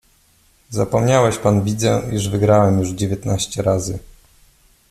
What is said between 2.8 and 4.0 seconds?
dziewiętnaście razy!"